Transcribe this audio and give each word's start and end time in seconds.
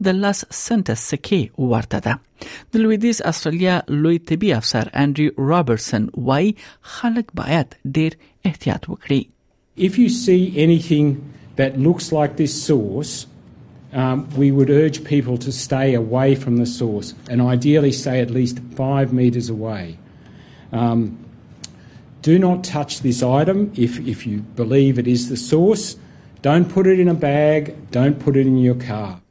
د 0.07 0.19
لاس 0.25 0.44
سنت 0.66 0.91
سکی 1.06 1.41
ورته 1.72 2.00
ده 2.09 2.16
د 2.45 2.83
لویدیز 2.83 3.22
استرالیا 3.33 3.75
لوی 4.03 4.19
طبي 4.31 4.51
افسر 4.62 4.91
انډریو 5.06 5.50
رابرټسن 5.53 6.07
وایي 6.31 6.53
خلک 6.97 7.35
باید 7.44 7.78
ډیر 7.97 8.17
احتیاط 8.51 8.89
وکړي 8.89 9.22
If 9.89 9.95
you 10.03 10.07
see 10.22 10.41
anything 10.67 11.07
that 11.62 11.78
looks 11.88 12.12
like 12.22 12.33
this 12.44 12.57
source 12.72 13.13
um, 13.93 14.27
we 14.35 14.51
would 14.51 14.69
urge 14.69 15.03
people 15.03 15.37
to 15.37 15.51
stay 15.51 15.93
away 15.93 16.35
from 16.35 16.57
the 16.57 16.65
source 16.65 17.13
and 17.29 17.41
ideally 17.41 17.91
stay 17.91 18.19
at 18.21 18.31
least 18.31 18.59
five 18.75 19.13
metres 19.13 19.49
away. 19.49 19.97
Um, 20.71 21.19
do 22.23 22.39
not 22.39 22.63
touch 22.63 23.01
this 23.01 23.21
item 23.21 23.71
if, 23.75 23.99
if 23.99 24.25
you 24.25 24.39
believe 24.39 24.97
it 24.97 25.07
is 25.07 25.29
the 25.29 25.37
source. 25.37 25.95
Don't 26.41 26.65
put 26.67 26.87
it 26.87 26.99
in 26.99 27.07
a 27.07 27.13
bag, 27.13 27.91
don't 27.91 28.19
put 28.19 28.35
it 28.35 28.47
in 28.47 28.57
your 28.57 28.75
car. 28.75 29.21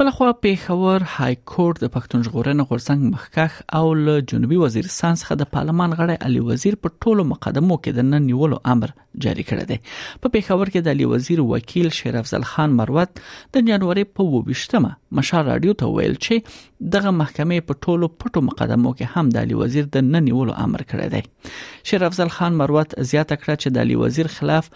بلخوا 0.00 0.28
پیښور 0.44 1.04
های 1.16 1.34
کورټ 1.50 1.76
د 1.82 1.90
پښتون 1.96 2.22
ژغورنې 2.28 2.64
غورځنګ 2.70 3.02
مخکخ 3.10 3.58
او 3.80 3.88
له 4.06 4.14
جنوبي 4.30 4.56
وزیرستان 4.62 5.18
څخه 5.20 5.34
د 5.42 5.48
پارلمان 5.56 5.92
غړی 5.98 6.16
علي 6.28 6.40
وزیر 6.46 6.76
په 6.86 6.90
ټولو 7.04 7.24
مقدمو 7.32 7.74
کې 7.84 7.98
د 7.98 8.06
نن 8.14 8.24
نیولو 8.30 8.56
امر 8.72 8.92
جاری 9.26 9.44
کړی 9.50 9.68
دی 9.68 9.76
په 9.90 10.32
پیښور 10.36 10.72
کې 10.72 10.88
د 10.88 10.96
علي 10.96 11.06
وزیر 11.12 11.42
وکیل 11.50 11.86
شیر 11.98 12.18
افضل 12.22 12.46
خان 12.52 12.74
مروت 12.80 13.22
د 13.58 13.66
جنوري 13.68 14.04
په 14.16 14.26
28مه 14.40 14.90
مشال 15.20 15.44
رادیو 15.52 15.74
ته 15.84 15.90
ویل 15.94 16.18
چې 16.26 16.88
دغه 16.96 17.12
محکمې 17.20 17.66
په 17.70 17.80
ټولو 17.86 18.08
پټو 18.16 18.42
مقدمو 18.50 18.92
کې 18.98 19.14
هم 19.18 19.32
د 19.36 19.46
علي 19.46 19.60
وزیر 19.62 19.86
د 19.98 20.08
نن 20.08 20.26
نیولو 20.30 20.56
امر 20.66 20.84
کړی 20.94 21.12
دی 21.14 21.52
شیر 21.92 22.06
افضل 22.10 22.34
خان 22.38 22.58
مروت 22.64 22.98
زیاته 23.12 23.38
کړه 23.44 23.54
چې 23.62 23.78
د 23.78 23.86
علي 23.86 24.00
وزیر 24.04 24.32
خلاف 24.38 24.70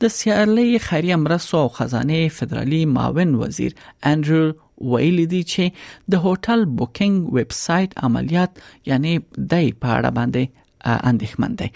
د 0.00 0.02
سیالي 0.18 0.70
خیریه 0.88 1.16
مرستو 1.24 1.56
او 1.64 1.68
خزانه 1.78 2.18
فدرالي 2.38 2.82
معاون 2.94 3.30
وزیر 3.42 3.72
انډرو 4.10 4.42
ویلي 4.92 5.26
دی 5.32 5.42
چې 5.52 5.64
د 6.10 6.12
هوټل 6.24 6.60
بوکینګ 6.78 7.16
ویب 7.36 7.50
سټ 7.64 7.88
عملیات 8.06 8.50
یعنی 8.90 9.12
دای 9.52 9.66
په 9.82 9.88
اړه 9.96 10.10
باندې 10.18 10.44
اندېښمن 11.12 11.52
دی 11.60 11.66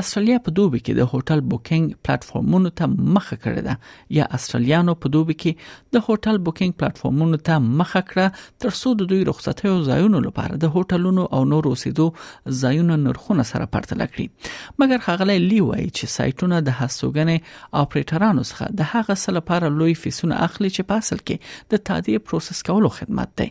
استرالیا 0.00 0.36
په 0.46 0.50
دوبي 0.58 0.80
کې 0.84 0.92
د 0.98 1.02
هوټل 1.12 1.40
بوکینګ 1.50 1.84
پلیټ 2.06 2.22
فارمونو 2.30 2.70
ته 2.80 2.84
مخه 3.14 3.36
کړې 3.44 3.62
ده 3.68 3.74
یا 4.18 4.24
استرالیانو 4.38 4.92
په 5.04 5.12
دوبي 5.16 5.34
کې 5.42 5.52
د 5.96 6.02
هوټل 6.08 6.36
بوکینګ 6.44 6.72
پلیټ 6.82 6.94
فارمونو 7.04 7.36
ته 7.48 7.54
مخه 7.80 8.00
کړه 8.10 8.26
تر 8.64 8.70
څو 8.80 8.88
د 9.02 9.10
دوی 9.12 9.20
رخصتۍ 9.30 9.66
او 9.74 9.78
ځایونو 9.90 10.18
لپاره 10.26 10.54
د 10.64 10.74
هوټلونو 10.74 11.22
او 11.38 11.40
نور 11.52 11.64
اوسېدو 11.70 12.06
ځایونو 12.64 12.94
نرخونه 13.06 13.44
سره 13.52 13.70
پرتله 13.76 14.06
کړي 14.12 14.76
مګر 14.82 14.98
خغلی 15.06 15.38
لی 15.50 15.60
وایي 15.68 15.88
چې 15.92 16.14
سایټونه 16.16 16.60
د 16.68 16.76
هڅوګنې 16.80 17.78
اپریټرانو 17.84 18.48
څخه 18.50 18.74
د 18.82 18.90
هغه 18.92 19.14
سره 19.24 19.38
لپاره 19.40 19.72
لوی 19.80 19.94
فیسونه 20.04 20.42
اخلي 20.48 20.70
چې 20.74 20.92
په 20.92 21.06
اصل 21.06 21.24
کې 21.24 21.74
د 21.74 21.84
تادیه 21.90 22.26
پروسس 22.30 22.62
کولو 22.70 22.92
خدمت 22.98 23.34
دی 23.42 23.48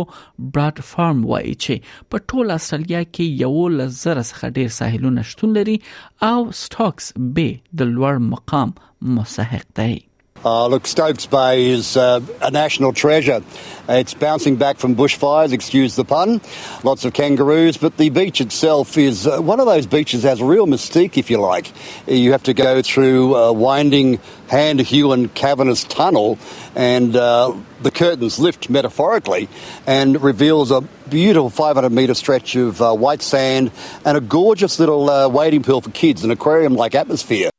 براډ 0.56 0.76
فارم 0.90 1.18
وایي 1.30 1.54
چې 1.64 1.74
په 2.14 2.26
ټول 2.32 2.46
استرالیا 2.58 3.02
کې 3.14 3.24
یو 3.44 3.54
لزر 3.78 4.16
څخه 4.30 4.44
ډیر 4.58 4.68
ساحلونه 4.80 5.20
شتون 5.32 5.50
لري 5.60 5.78
او 6.32 6.38
سټاکس 6.64 7.04
بي 7.40 7.48
د 7.78 7.80
لوړ 7.96 8.14
مقام 8.32 8.68
مستحق 9.18 9.66
دی 9.82 9.92
Oh, 10.44 10.68
look, 10.68 10.86
Stokes 10.86 11.26
Bay 11.26 11.66
is 11.70 11.96
uh, 11.96 12.20
a 12.40 12.52
national 12.52 12.92
treasure. 12.92 13.42
It's 13.88 14.14
bouncing 14.14 14.54
back 14.54 14.76
from 14.76 14.94
bushfires, 14.94 15.52
excuse 15.52 15.96
the 15.96 16.04
pun. 16.04 16.40
Lots 16.84 17.04
of 17.04 17.12
kangaroos, 17.12 17.76
but 17.76 17.96
the 17.96 18.08
beach 18.10 18.40
itself 18.40 18.96
is 18.96 19.26
uh, 19.26 19.40
one 19.40 19.58
of 19.58 19.66
those 19.66 19.86
beaches 19.86 20.22
that 20.22 20.28
has 20.28 20.40
real 20.42 20.68
mystique, 20.68 21.18
if 21.18 21.28
you 21.28 21.38
like. 21.38 21.72
You 22.06 22.30
have 22.30 22.44
to 22.44 22.54
go 22.54 22.82
through 22.82 23.34
a 23.34 23.48
uh, 23.48 23.52
winding, 23.52 24.20
hand 24.48 24.78
hewn, 24.78 25.28
cavernous 25.30 25.82
tunnel, 25.82 26.38
and 26.76 27.16
uh, 27.16 27.52
the 27.82 27.90
curtains 27.90 28.38
lift 28.38 28.70
metaphorically 28.70 29.48
and 29.88 30.22
reveals 30.22 30.70
a 30.70 30.82
beautiful 31.10 31.50
500 31.50 31.88
metre 31.90 32.14
stretch 32.14 32.54
of 32.54 32.80
uh, 32.80 32.94
white 32.94 33.22
sand 33.22 33.72
and 34.04 34.16
a 34.16 34.20
gorgeous 34.20 34.78
little 34.78 35.30
wading 35.32 35.64
pool 35.64 35.80
for 35.80 35.90
kids, 35.90 36.22
an 36.22 36.30
aquarium 36.30 36.74
like 36.76 36.94
atmosphere. 36.94 37.50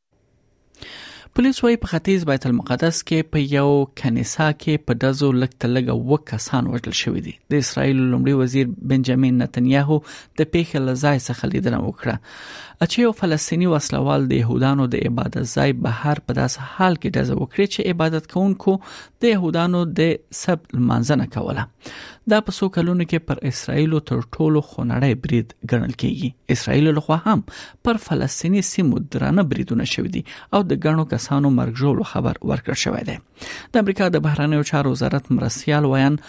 پولیس 1.40 1.60
وايي 1.64 1.76
په 1.82 1.88
ختیځ 1.90 2.24
بیت 2.30 2.46
المقدس 2.48 2.98
کې 3.10 3.28
په 3.34 3.44
یو 3.52 3.68
کنیسا 4.00 4.48
کې 4.64 4.82
په 4.90 4.96
دزو 5.04 5.28
لکتلګه 5.36 5.94
وکاسان 6.14 6.66
وژل 6.72 6.96
شوې 7.02 7.22
دي 7.28 7.34
د 7.54 7.64
اسرایل 7.66 7.98
لومړي 8.08 8.34
وزیر 8.42 8.74
بنجامین 8.92 9.38
نتنیاهو 9.44 9.98
د 10.02 10.50
پیښې 10.56 10.88
لزای 10.90 11.22
څخه 11.28 11.52
لیدنه 11.54 11.80
وکړه 11.86 12.90
چې 12.90 13.06
یو 13.06 13.14
فلسطینی 13.22 13.70
وسلوال 13.76 14.28
د 14.32 14.42
يهودانو 14.42 14.90
د 14.96 15.06
عبادت 15.08 15.48
ځای 15.62 15.80
بهر 15.86 16.24
په 16.28 16.38
داس 16.42 16.60
حال 16.64 17.00
کې 17.02 17.18
دزه 17.20 17.40
وکړي 17.42 17.76
چې 17.76 17.96
عبادت 17.96 18.30
کوونکو 18.36 18.76
د 18.92 19.34
يهودانو 19.34 19.86
د 20.02 20.12
سب 20.44 20.68
منځنه 20.74 21.34
کوله 21.38 21.96
دا 22.32 22.40
په 22.48 22.54
څو 22.58 22.66
کلونو 22.76 23.06
کې 23.12 23.26
پر 23.28 23.40
اسرایل 23.50 23.94
تر 24.10 24.20
ټولو 24.36 24.60
خونړی 24.70 25.16
برید 25.24 25.54
ګڼل 25.72 25.94
کیږي 26.04 26.30
اسرایل 26.56 26.88
لخوا 26.98 27.18
هم 27.26 27.42
پر 27.88 28.00
فلسطینی 28.06 28.62
سیمو 28.70 29.00
درانه 29.16 29.46
بریدونه 29.54 29.88
شوې 29.94 30.12
دي 30.16 30.22
او 30.54 30.62
د 30.72 30.82
ګڼو 30.86 31.06
کسانو 31.14 31.52
مرګ 31.58 31.84
جوړ 31.84 32.10
خبر 32.12 32.40
ورکړ 32.52 32.78
شوې 32.84 33.02
ده 33.10 33.76
د 33.76 33.86
امریکا 33.86 34.10
د 34.16 34.24
بهرانیو 34.28 34.68
چارو 34.72 34.94
وزارت 34.96 35.32
مرسیال 35.40 35.90
ویان 35.94 36.20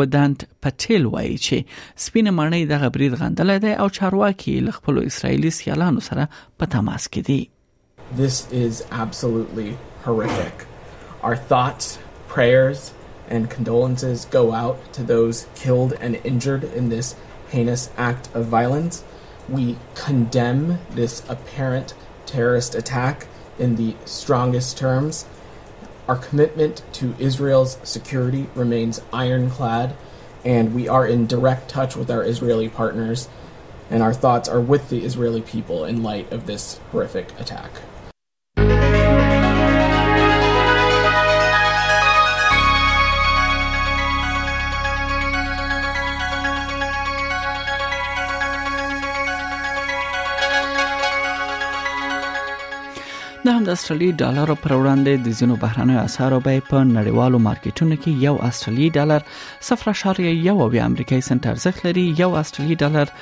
ودانت 0.00 0.44
پټیل 0.66 1.08
وایي 1.14 1.36
چې 1.46 2.04
سپینه 2.06 2.34
مړنۍ 2.34 2.74
د 2.74 2.82
غبرید 2.84 3.18
غندل 3.22 3.54
ده 3.68 3.76
او 3.84 3.88
چارواکي 4.00 4.56
خپل 4.80 5.02
اسرایلی 5.06 5.54
سیالانو 5.60 6.06
سره 6.12 6.28
په 6.36 6.74
تماس 6.76 7.12
کې 7.14 7.30
دي 7.30 7.38
This 8.18 8.36
is 8.58 8.78
absolutely 9.04 9.70
horrific. 10.04 10.62
Our 11.30 11.40
thoughts, 11.52 11.88
prayers 12.34 12.86
and 13.28 13.50
condolences 13.50 14.24
go 14.30 14.52
out 14.52 14.92
to 14.92 15.02
those 15.02 15.46
killed 15.54 15.92
and 16.00 16.16
injured 16.24 16.64
in 16.64 16.88
this 16.88 17.14
heinous 17.50 17.90
act 17.96 18.28
of 18.34 18.46
violence. 18.46 19.04
We 19.48 19.76
condemn 19.94 20.78
this 20.90 21.22
apparent 21.28 21.94
terrorist 22.26 22.74
attack 22.74 23.26
in 23.58 23.76
the 23.76 23.94
strongest 24.04 24.76
terms. 24.78 25.26
Our 26.06 26.16
commitment 26.16 26.82
to 26.94 27.14
Israel's 27.18 27.78
security 27.82 28.46
remains 28.54 29.02
ironclad, 29.12 29.94
and 30.44 30.74
we 30.74 30.88
are 30.88 31.06
in 31.06 31.26
direct 31.26 31.68
touch 31.68 31.96
with 31.96 32.10
our 32.10 32.24
Israeli 32.24 32.68
partners, 32.68 33.28
and 33.90 34.02
our 34.02 34.14
thoughts 34.14 34.48
are 34.48 34.60
with 34.60 34.88
the 34.90 35.04
Israeli 35.04 35.42
people 35.42 35.84
in 35.84 36.02
light 36.02 36.30
of 36.32 36.46
this 36.46 36.80
horrific 36.92 37.38
attack. 37.38 37.70
د 53.48 53.54
هم 53.58 53.64
د 53.66 53.74
استرالی 53.78 54.08
ډالر 54.20 54.50
پر 54.62 54.72
وړاندې 54.78 55.12
د 55.26 55.36
زینو 55.36 55.54
بهرانه 55.60 55.94
اسعارو 56.06 56.40
به 56.46 56.58
په 56.70 56.80
نړیوالو 56.96 57.38
مارکیټونو 57.44 57.96
کې 58.00 58.20
یو 58.24 58.34
استرالی 58.48 58.88
ډالر 58.96 59.24
0.1 59.68 60.84
امریکایي 60.88 61.24
سنت 61.30 61.48
ارزښت 61.52 61.86
لري 61.88 62.04
یو 62.20 62.28
استرالی 62.42 62.76
ډالر 62.84 63.14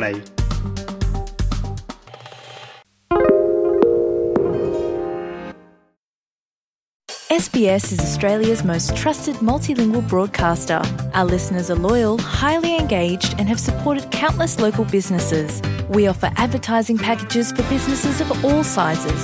SBS 7.43 7.85
is 7.93 7.99
Australia's 8.07 8.61
most 8.71 8.89
trusted 9.03 9.39
multilingual 9.51 10.05
broadcaster. 10.15 10.79
Our 11.19 11.25
listeners 11.31 11.71
are 11.75 11.79
loyal, 11.87 12.19
highly 12.41 12.73
engaged, 12.83 13.35
and 13.39 13.49
have 13.53 13.63
supported 13.69 14.11
countless 14.19 14.59
local 14.65 14.85
businesses. 14.97 15.59
We 15.99 16.07
offer 16.15 16.31
advertising 16.47 16.97
packages 17.09 17.51
for 17.55 17.63
businesses 17.75 18.21
of 18.27 18.31
all 18.45 18.63
sizes. 18.77 19.23